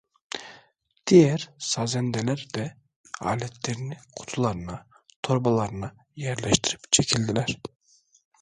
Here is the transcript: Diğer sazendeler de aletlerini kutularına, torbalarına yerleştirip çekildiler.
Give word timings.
Diğer 1.07 1.49
sazendeler 1.57 2.47
de 2.55 2.77
aletlerini 3.19 3.97
kutularına, 4.15 4.87
torbalarına 5.23 5.95
yerleştirip 6.15 6.81
çekildiler. 6.91 7.55